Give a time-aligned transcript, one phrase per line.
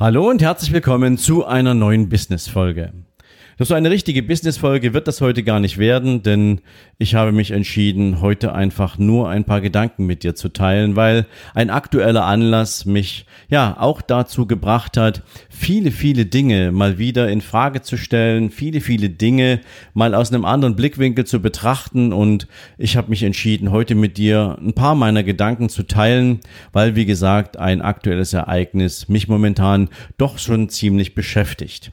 [0.00, 2.94] Hallo und herzlich willkommen zu einer neuen Business-Folge.
[3.60, 6.62] Doch so eine richtige Business-Folge wird das heute gar nicht werden, denn
[6.96, 11.26] ich habe mich entschieden, heute einfach nur ein paar Gedanken mit dir zu teilen, weil
[11.52, 17.42] ein aktueller Anlass mich ja auch dazu gebracht hat, viele, viele Dinge mal wieder in
[17.42, 19.60] Frage zu stellen, viele, viele Dinge
[19.92, 22.48] mal aus einem anderen Blickwinkel zu betrachten und
[22.78, 26.40] ich habe mich entschieden, heute mit dir ein paar meiner Gedanken zu teilen,
[26.72, 31.92] weil wie gesagt, ein aktuelles Ereignis mich momentan doch schon ziemlich beschäftigt.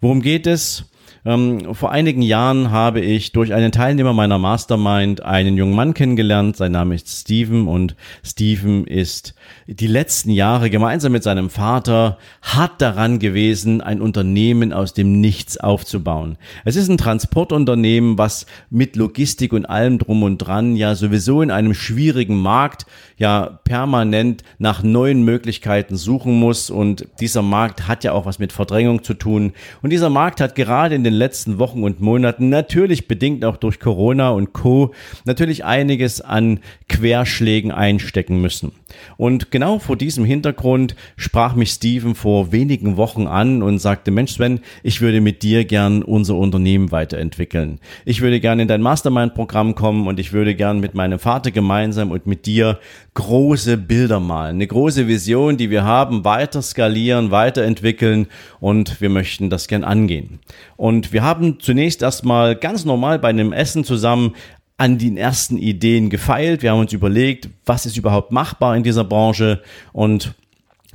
[0.00, 0.86] Worum geht es?
[1.26, 6.56] Ähm, vor einigen Jahren habe ich durch einen Teilnehmer meiner Mastermind einen jungen Mann kennengelernt.
[6.56, 9.34] Sein Name ist Steven und Steven ist
[9.66, 15.56] die letzten Jahre gemeinsam mit seinem Vater hart daran gewesen, ein Unternehmen aus dem Nichts
[15.56, 16.36] aufzubauen.
[16.66, 21.50] Es ist ein Transportunternehmen, was mit Logistik und allem drum und dran ja sowieso in
[21.50, 22.84] einem schwierigen Markt
[23.16, 28.52] ja permanent nach neuen Möglichkeiten suchen muss und dieser Markt hat ja auch was mit
[28.52, 33.08] Verdrängung zu tun und dieser Markt hat gerade in den letzten Wochen und Monaten natürlich
[33.08, 34.92] bedingt auch durch Corona und Co
[35.24, 38.72] natürlich einiges an Querschlägen einstecken müssen.
[39.16, 44.32] Und genau vor diesem Hintergrund sprach mich Steven vor wenigen Wochen an und sagte, Mensch
[44.32, 47.80] Sven, ich würde mit dir gern unser Unternehmen weiterentwickeln.
[48.04, 52.10] Ich würde gern in dein Mastermind-Programm kommen und ich würde gern mit meinem Vater gemeinsam
[52.10, 52.78] und mit dir
[53.14, 54.56] große Bilder malen.
[54.56, 58.26] Eine große Vision, die wir haben, weiter skalieren, weiterentwickeln
[58.60, 60.40] und wir möchten das gern angehen.
[60.76, 64.34] Und wir haben zunächst erstmal ganz normal bei einem Essen zusammen
[64.76, 66.62] an den ersten Ideen gefeilt.
[66.62, 69.62] Wir haben uns überlegt, was ist überhaupt machbar in dieser Branche
[69.92, 70.34] und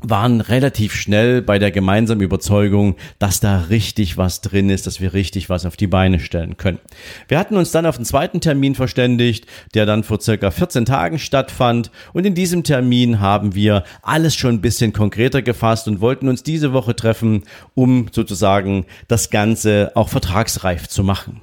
[0.02, 5.14] waren relativ schnell bei der gemeinsamen Überzeugung, dass da richtig was drin ist, dass wir
[5.14, 6.80] richtig was auf die Beine stellen können.
[7.28, 11.20] Wir hatten uns dann auf den zweiten Termin verständigt, der dann vor circa 14 Tagen
[11.20, 16.28] stattfand und in diesem Termin haben wir alles schon ein bisschen konkreter gefasst und wollten
[16.28, 17.44] uns diese Woche treffen,
[17.76, 21.42] um sozusagen das Ganze auch vertragsreif zu machen.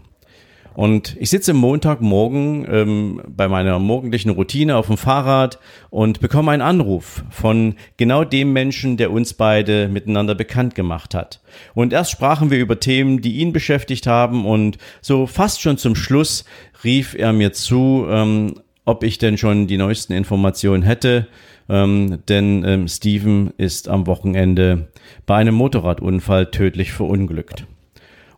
[0.76, 6.60] Und ich sitze Montagmorgen ähm, bei meiner morgendlichen Routine auf dem Fahrrad und bekomme einen
[6.60, 11.40] Anruf von genau dem Menschen, der uns beide miteinander bekannt gemacht hat.
[11.72, 15.94] Und erst sprachen wir über Themen, die ihn beschäftigt haben und so fast schon zum
[15.94, 16.44] Schluss
[16.84, 21.26] rief er mir zu, ähm, ob ich denn schon die neuesten Informationen hätte.
[21.70, 24.88] Ähm, denn ähm, Steven ist am Wochenende
[25.24, 27.66] bei einem Motorradunfall tödlich verunglückt.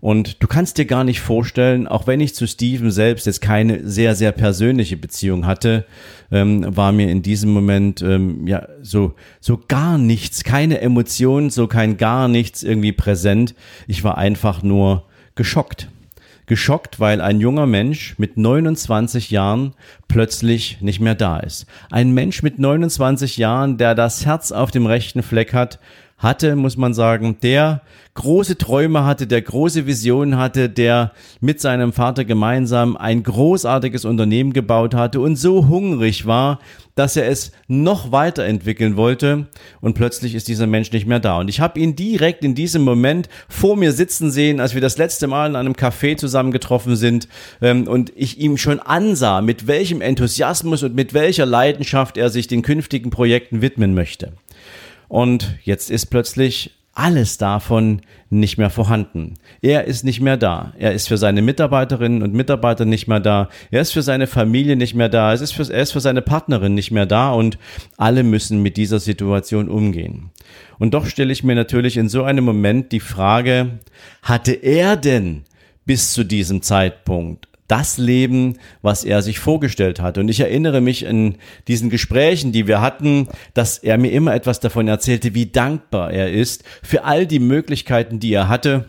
[0.01, 3.87] Und du kannst dir gar nicht vorstellen, auch wenn ich zu Steven selbst jetzt keine
[3.89, 5.87] sehr, sehr persönliche Beziehung hatte,
[6.31, 11.67] ähm, war mir in diesem Moment ähm, ja so, so gar nichts, keine Emotionen, so
[11.67, 13.55] kein gar nichts irgendwie präsent.
[13.87, 15.05] Ich war einfach nur
[15.35, 15.89] geschockt.
[16.47, 19.75] Geschockt, weil ein junger Mensch mit 29 Jahren
[20.07, 21.67] plötzlich nicht mehr da ist.
[21.91, 25.79] Ein Mensch mit 29 Jahren, der das Herz auf dem rechten Fleck hat,
[26.19, 27.83] hatte, muss man sagen, der
[28.15, 34.53] große Träume hatte, der große Visionen hatte, der mit seinem Vater gemeinsam ein großartiges Unternehmen
[34.53, 36.59] gebaut hatte und so hungrig war,
[36.97, 39.47] dass er es noch weiterentwickeln wollte
[39.81, 41.39] und plötzlich ist dieser Mensch nicht mehr da.
[41.39, 44.99] Und ich habe ihn direkt in diesem Moment vor mir sitzen sehen, als wir das
[44.99, 47.29] letzte Mal in einem Café zusammengetroffen sind
[47.63, 52.49] ähm, und ich ihm schon ansah, mit welchem Enthusiasmus und mit welcher Leidenschaft er sich
[52.49, 54.33] den künftigen Projekten widmen möchte.
[55.09, 59.35] Und jetzt ist plötzlich alles davon nicht mehr vorhanden.
[59.63, 60.73] Er ist nicht mehr da.
[60.79, 63.49] Er ist für seine Mitarbeiterinnen und Mitarbeiter nicht mehr da.
[63.71, 65.33] Er ist für seine Familie nicht mehr da.
[65.33, 67.57] Es ist für, er ist für seine Partnerin nicht mehr da und
[67.97, 70.31] alle müssen mit dieser Situation umgehen.
[70.81, 73.79] Und doch stelle ich mir natürlich in so einem Moment die Frage,
[74.23, 75.45] hatte er denn
[75.87, 80.19] bis zu diesem Zeitpunkt das Leben, was er sich vorgestellt hat.
[80.19, 81.37] Und ich erinnere mich in
[81.69, 86.33] diesen Gesprächen, die wir hatten, dass er mir immer etwas davon erzählte, wie dankbar er
[86.33, 88.87] ist für all die Möglichkeiten, die er hatte,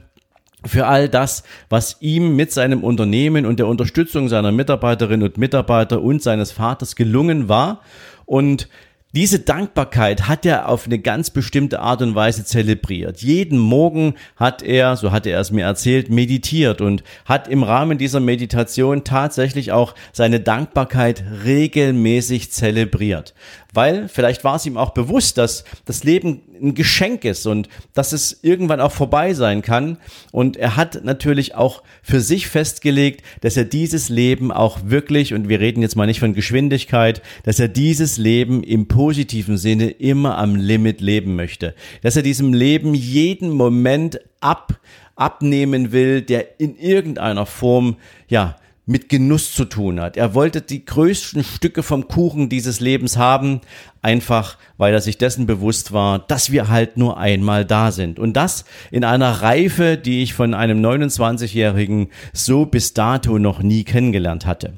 [0.65, 6.01] für all das, was ihm mit seinem Unternehmen und der Unterstützung seiner Mitarbeiterinnen und Mitarbeiter
[6.01, 7.81] und seines Vaters gelungen war.
[8.25, 8.69] Und
[9.13, 13.21] diese Dankbarkeit hat er auf eine ganz bestimmte Art und Weise zelebriert.
[13.23, 17.97] Jeden Morgen hat er, so hat er es mir erzählt, meditiert und hat im Rahmen
[17.97, 23.33] dieser Meditation tatsächlich auch seine Dankbarkeit regelmäßig zelebriert.
[23.73, 28.13] Weil vielleicht war es ihm auch bewusst, dass das Leben ein Geschenk ist und dass
[28.13, 29.97] es irgendwann auch vorbei sein kann.
[30.31, 35.49] Und er hat natürlich auch für sich festgelegt, dass er dieses Leben auch wirklich, und
[35.49, 40.37] wir reden jetzt mal nicht von Geschwindigkeit, dass er dieses Leben im positiven Sinne immer
[40.37, 41.73] am Limit leben möchte.
[42.01, 44.79] Dass er diesem Leben jeden Moment ab,
[45.15, 47.97] abnehmen will, der in irgendeiner Form,
[48.27, 48.55] ja,
[48.89, 50.17] mit Genuss zu tun hat.
[50.17, 53.61] Er wollte die größten Stücke vom Kuchen dieses Lebens haben,
[54.01, 58.17] einfach weil er sich dessen bewusst war, dass wir halt nur einmal da sind.
[58.17, 63.83] Und das in einer Reife, die ich von einem 29-Jährigen so bis dato noch nie
[63.83, 64.73] kennengelernt hatte.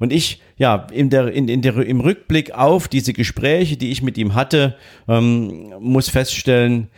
[0.00, 4.02] Und ich, ja, in der, in, in der, im Rückblick auf diese Gespräche, die ich
[4.02, 4.74] mit ihm hatte,
[5.06, 6.88] ähm, muss feststellen,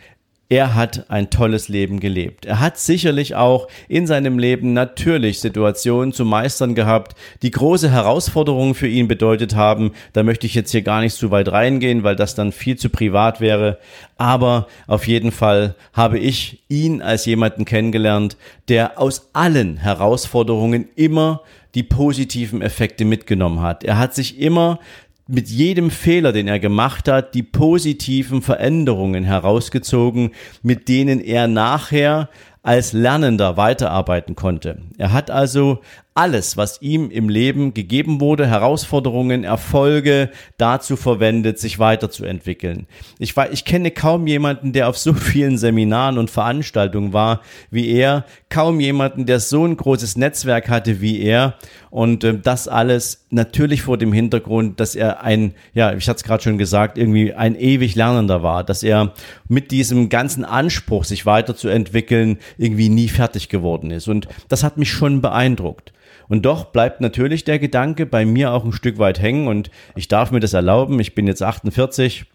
[0.47, 2.45] er hat ein tolles Leben gelebt.
[2.45, 8.75] Er hat sicherlich auch in seinem Leben natürlich Situationen zu meistern gehabt, die große Herausforderungen
[8.75, 9.93] für ihn bedeutet haben.
[10.13, 12.89] Da möchte ich jetzt hier gar nicht zu weit reingehen, weil das dann viel zu
[12.89, 13.79] privat wäre.
[14.17, 18.37] Aber auf jeden Fall habe ich ihn als jemanden kennengelernt,
[18.67, 21.41] der aus allen Herausforderungen immer
[21.73, 23.83] die positiven Effekte mitgenommen hat.
[23.83, 24.79] Er hat sich immer
[25.27, 30.31] mit jedem Fehler, den er gemacht hat, die positiven Veränderungen herausgezogen,
[30.61, 32.29] mit denen er nachher
[32.61, 34.79] als Lernender weiterarbeiten konnte.
[34.97, 35.81] Er hat also
[36.17, 42.87] alles, was ihm im Leben gegeben wurde, Herausforderungen, Erfolge dazu verwendet, sich weiterzuentwickeln.
[43.19, 47.89] Ich, war, ich kenne kaum jemanden, der auf so vielen Seminaren und Veranstaltungen war wie
[47.89, 51.55] er, kaum jemanden, der so ein großes Netzwerk hatte wie er
[51.89, 56.23] und äh, das alles natürlich vor dem Hintergrund, dass er ein, ja, ich hatte es
[56.23, 59.13] gerade schon gesagt, irgendwie ein ewig Lernender war, dass er
[59.49, 64.07] mit diesem ganzen Anspruch, sich weiterzuentwickeln, irgendwie nie fertig geworden ist.
[64.07, 65.91] Und das hat mich schon beeindruckt.
[66.27, 70.07] Und doch bleibt natürlich der Gedanke bei mir auch ein Stück weit hängen und ich
[70.07, 70.99] darf mir das erlauben.
[70.99, 72.25] Ich bin jetzt 48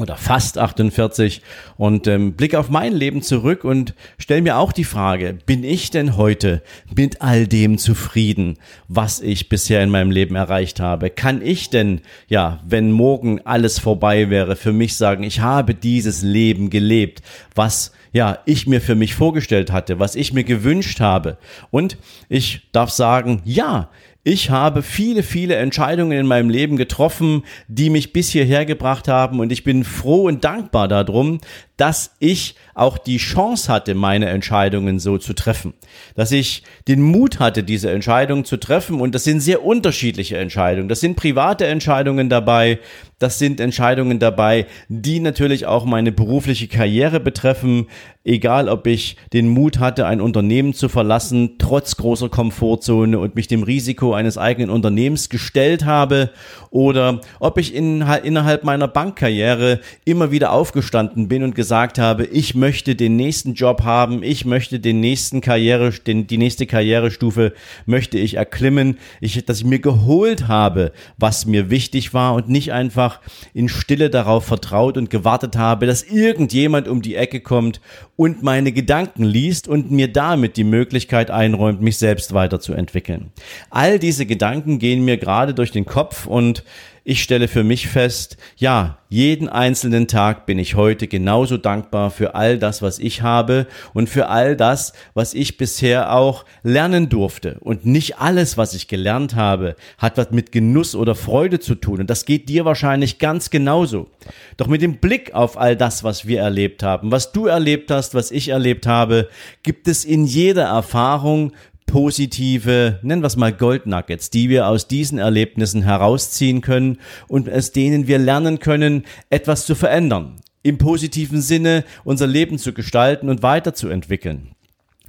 [0.00, 1.42] oder fast 48
[1.76, 5.90] und ähm, blick auf mein Leben zurück und stell mir auch die Frage, bin ich
[5.90, 6.62] denn heute
[6.94, 8.58] mit all dem zufrieden,
[8.88, 11.10] was ich bisher in meinem Leben erreicht habe?
[11.10, 16.22] Kann ich denn, ja, wenn morgen alles vorbei wäre, für mich sagen, ich habe dieses
[16.22, 17.22] Leben gelebt,
[17.54, 21.38] was ja, ich mir für mich vorgestellt hatte, was ich mir gewünscht habe.
[21.70, 21.96] Und
[22.28, 23.88] ich darf sagen, ja,
[24.22, 29.40] ich habe viele, viele Entscheidungen in meinem Leben getroffen, die mich bis hierher gebracht haben
[29.40, 31.40] und ich bin froh und dankbar darum,
[31.78, 35.72] dass ich auch die Chance hatte, meine Entscheidungen so zu treffen.
[36.16, 40.90] Dass ich den Mut hatte, diese Entscheidungen zu treffen und das sind sehr unterschiedliche Entscheidungen.
[40.90, 42.78] Das sind private Entscheidungen dabei,
[43.20, 47.86] das sind Entscheidungen dabei, die natürlich auch meine berufliche Karriere betreffen.
[48.24, 53.46] Egal, ob ich den Mut hatte, ein Unternehmen zu verlassen, trotz großer Komfortzone und mich
[53.46, 56.30] dem Risiko eines eigenen Unternehmens gestellt habe,
[56.70, 62.54] oder ob ich in, innerhalb meiner Bankkarriere immer wieder aufgestanden bin und gesagt habe, ich
[62.54, 67.52] möchte den nächsten Job haben, ich möchte den nächsten Karriere, den, die nächste Karrierestufe
[67.86, 72.72] möchte ich erklimmen, ich, dass ich mir geholt habe, was mir wichtig war und nicht
[72.72, 73.20] einfach einfach
[73.54, 77.80] in Stille darauf vertraut und gewartet habe, dass irgendjemand um die Ecke kommt
[78.16, 83.30] und meine Gedanken liest und mir damit die Möglichkeit einräumt, mich selbst weiterzuentwickeln.
[83.70, 86.64] All diese Gedanken gehen mir gerade durch den Kopf und
[87.04, 92.36] ich stelle für mich fest, ja, jeden einzelnen Tag bin ich heute genauso dankbar für
[92.36, 97.58] all das, was ich habe und für all das, was ich bisher auch lernen durfte.
[97.60, 102.00] Und nicht alles, was ich gelernt habe, hat was mit Genuss oder Freude zu tun.
[102.00, 104.08] Und das geht dir wahrscheinlich ganz genauso.
[104.56, 108.14] Doch mit dem Blick auf all das, was wir erlebt haben, was du erlebt hast,
[108.14, 109.28] was ich erlebt habe,
[109.64, 111.52] gibt es in jeder Erfahrung
[111.90, 117.72] positive, nennen wir es mal Goldnuggets, die wir aus diesen Erlebnissen herausziehen können und aus
[117.72, 123.42] denen wir lernen können, etwas zu verändern, im positiven Sinne unser Leben zu gestalten und
[123.42, 124.54] weiterzuentwickeln.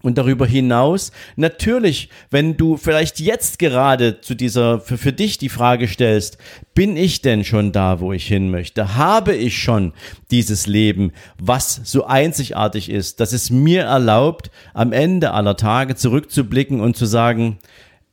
[0.01, 5.49] Und darüber hinaus, natürlich, wenn du vielleicht jetzt gerade zu dieser, für, für dich die
[5.49, 6.37] Frage stellst,
[6.73, 8.95] bin ich denn schon da, wo ich hin möchte?
[8.95, 9.93] Habe ich schon
[10.31, 16.81] dieses Leben, was so einzigartig ist, dass es mir erlaubt, am Ende aller Tage zurückzublicken
[16.81, 17.59] und zu sagen,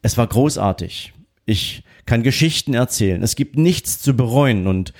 [0.03, 1.15] es war großartig.
[1.47, 3.23] Ich kann Geschichten erzählen.
[3.23, 4.93] Es gibt nichts zu bereuen und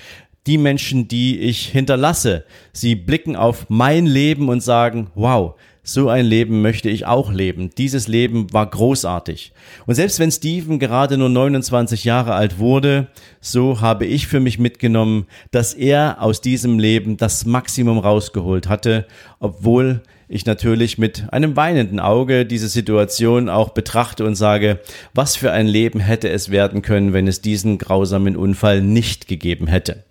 [0.47, 5.55] die Menschen, die ich hinterlasse, sie blicken auf mein Leben und sagen, wow,
[5.89, 7.71] so ein Leben möchte ich auch leben.
[7.79, 9.53] Dieses Leben war großartig.
[9.87, 13.07] Und selbst wenn Steven gerade nur 29 Jahre alt wurde,
[13.41, 19.07] so habe ich für mich mitgenommen, dass er aus diesem Leben das Maximum rausgeholt hatte,
[19.41, 24.81] obwohl ich natürlich mit einem weinenden Auge diese Situation auch betrachte und sage,
[25.15, 29.69] was für ein Leben hätte es werden können, wenn es diesen grausamen Unfall nicht gegeben
[29.69, 30.05] hätte.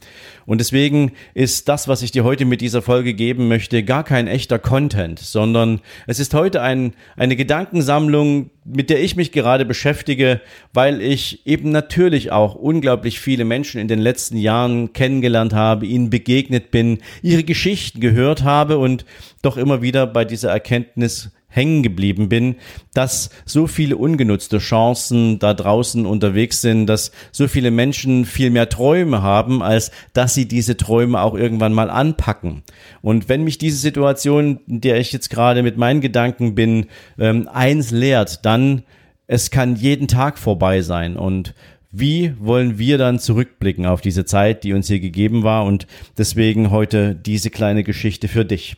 [0.48, 4.27] Und deswegen ist das, was ich dir heute mit dieser Folge geben möchte, gar kein
[4.27, 10.39] echter Content, sondern es ist heute ein, eine Gedankensammlung, mit der ich mich gerade beschäftige,
[10.74, 16.10] weil ich eben natürlich auch unglaublich viele Menschen in den letzten Jahren kennengelernt habe, ihnen
[16.10, 19.04] begegnet bin, ihre Geschichten gehört habe und
[19.42, 22.56] doch immer wieder bei dieser Erkenntnis hängen geblieben bin,
[22.94, 28.70] dass so viele ungenutzte Chancen da draußen unterwegs sind, dass so viele Menschen viel mehr
[28.70, 32.63] Träume haben, als dass sie diese Träume auch irgendwann mal anpacken.
[33.01, 36.88] Und wenn mich diese Situation, in der ich jetzt gerade mit meinen Gedanken bin,
[37.18, 38.84] ähm, eins lehrt, dann
[39.27, 41.54] es kann jeden Tag vorbei sein und
[41.92, 45.88] wie wollen wir dann zurückblicken auf diese Zeit, die uns hier gegeben war und
[46.18, 48.77] deswegen heute diese kleine Geschichte für dich.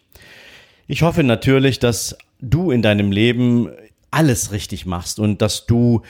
[0.92, 3.70] Ich hoffe natürlich, dass du in deinem Leben
[4.10, 6.02] alles richtig machst und dass du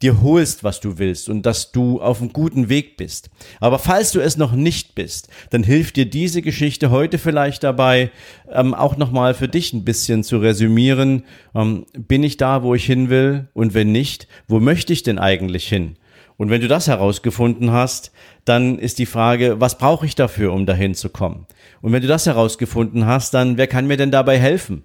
[0.00, 3.30] dir holst, was du willst und dass du auf einem guten Weg bist.
[3.58, 8.12] Aber falls du es noch nicht bist, dann hilft dir diese Geschichte heute vielleicht dabei,
[8.52, 11.24] ähm, auch nochmal für dich ein bisschen zu resümieren.
[11.52, 13.48] Ähm, bin ich da, wo ich hin will?
[13.54, 15.96] Und wenn nicht, wo möchte ich denn eigentlich hin?
[16.38, 18.12] Und wenn du das herausgefunden hast,
[18.46, 21.46] dann ist die Frage, was brauche ich dafür, um dahin zu kommen?
[21.82, 24.84] Und wenn du das herausgefunden hast, dann wer kann mir denn dabei helfen?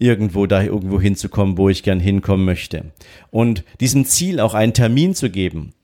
[0.00, 2.86] irgendwo da irgendwo hinzukommen, wo ich gern hinkommen möchte.
[3.30, 5.74] Und diesem Ziel auch einen Termin zu geben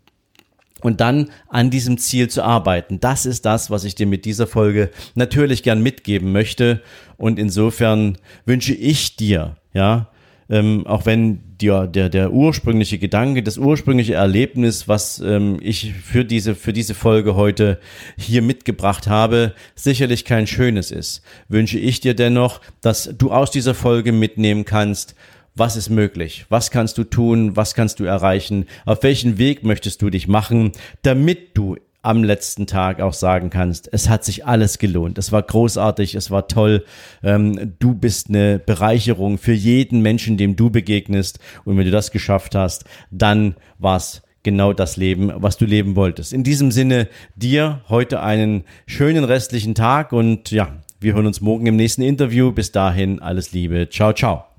[0.80, 2.98] und dann an diesem Ziel zu arbeiten.
[2.98, 6.82] Das ist das, was ich dir mit dieser Folge natürlich gern mitgeben möchte.
[7.18, 10.08] Und insofern wünsche ich dir, ja,
[10.48, 16.24] ähm, auch wenn der, der, der ursprüngliche Gedanke, das ursprüngliche Erlebnis, was ähm, ich für
[16.24, 17.78] diese, für diese Folge heute
[18.16, 23.74] hier mitgebracht habe, sicherlich kein schönes ist, wünsche ich dir dennoch, dass du aus dieser
[23.74, 25.14] Folge mitnehmen kannst,
[25.56, 26.44] was ist möglich?
[26.50, 27.56] Was kannst du tun?
[27.56, 28.66] Was kannst du erreichen?
[28.84, 31.76] Auf welchen Weg möchtest du dich machen, damit du
[32.06, 35.18] am letzten Tag auch sagen kannst, es hat sich alles gelohnt.
[35.18, 36.84] Es war großartig, es war toll.
[37.22, 41.40] Ähm, du bist eine Bereicherung für jeden Menschen, dem du begegnest.
[41.64, 46.32] Und wenn du das geschafft hast, dann war's genau das Leben, was du leben wolltest.
[46.32, 51.66] In diesem Sinne, dir heute einen schönen restlichen Tag und ja, wir hören uns morgen
[51.66, 52.52] im nächsten Interview.
[52.52, 53.88] Bis dahin, alles Liebe.
[53.90, 54.55] Ciao, ciao.